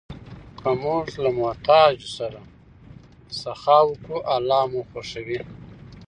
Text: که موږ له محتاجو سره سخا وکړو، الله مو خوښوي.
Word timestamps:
که 0.59 0.69
موږ 0.83 1.05
له 1.23 1.29
محتاجو 1.39 2.09
سره 2.17 2.39
سخا 3.41 3.77
وکړو، 3.89 4.17
الله 4.35 4.63
مو 4.71 4.81
خوښوي. 4.89 5.39